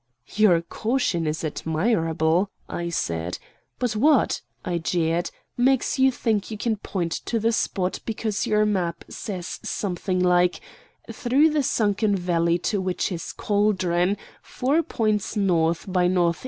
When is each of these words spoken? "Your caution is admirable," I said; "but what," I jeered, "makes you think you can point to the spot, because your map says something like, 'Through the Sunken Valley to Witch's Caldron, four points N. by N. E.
"Your 0.33 0.63
caution 0.63 1.27
is 1.27 1.43
admirable," 1.43 2.49
I 2.67 2.89
said; 2.89 3.37
"but 3.77 3.95
what," 3.95 4.41
I 4.65 4.79
jeered, 4.79 5.29
"makes 5.57 5.99
you 5.99 6.11
think 6.11 6.49
you 6.49 6.57
can 6.57 6.77
point 6.77 7.11
to 7.29 7.39
the 7.39 7.51
spot, 7.51 7.99
because 8.03 8.47
your 8.47 8.65
map 8.65 9.05
says 9.09 9.59
something 9.61 10.19
like, 10.19 10.59
'Through 11.11 11.51
the 11.51 11.61
Sunken 11.61 12.15
Valley 12.15 12.57
to 12.73 12.81
Witch's 12.81 13.31
Caldron, 13.31 14.17
four 14.41 14.81
points 14.81 15.37
N. 15.37 15.47
by 15.87 16.05
N. 16.05 16.17
E. 16.17 16.31